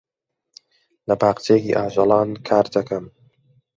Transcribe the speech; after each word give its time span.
لە 1.07 1.15
باخچەیەکی 1.21 1.77
ئاژەڵان 1.77 2.29
کار 2.47 2.65
دەکەم. 2.75 3.05